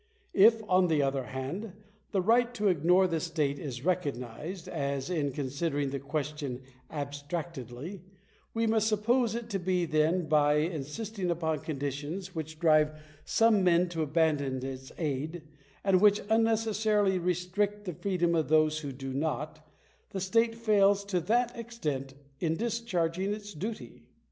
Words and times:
If, 0.33 0.63
on 0.67 0.87
the 0.87 1.03
other 1.03 1.25
hand, 1.25 1.73
the 2.11 2.23
right 2.23 2.51
to 2.55 2.69
ignore 2.69 3.05
the 3.05 3.19
state 3.19 3.59
is 3.59 3.85
recognised, 3.85 4.67
as, 4.67 5.11
in 5.11 5.31
considering 5.31 5.91
the 5.91 5.99
question 5.99 6.63
abstractedly, 6.89 8.01
we 8.51 8.65
must 8.65 8.87
suppose 8.87 9.35
it 9.35 9.47
to 9.51 9.59
be, 9.59 9.85
then, 9.85 10.27
by 10.27 10.55
insisting 10.55 11.29
upon 11.29 11.59
conditions 11.59 12.33
which 12.33 12.57
drive 12.59 12.99
some 13.25 13.63
men 13.63 13.89
to 13.89 14.01
abandon 14.01 14.65
its 14.65 14.91
aid, 14.97 15.43
and 15.83 16.01
which 16.01 16.19
unnecessarily 16.31 17.19
restrict 17.19 17.85
the 17.85 17.93
freedom 17.93 18.33
of 18.33 18.47
those 18.49 18.79
who 18.79 18.91
do 18.91 19.13
not, 19.13 19.67
the 20.09 20.19
state 20.19 20.55
fails 20.55 21.05
to 21.05 21.19
that 21.19 21.55
extent 21.55 22.15
in 22.39 22.55
discharging 22.55 23.31
its 23.33 23.53
duty. 23.53 24.01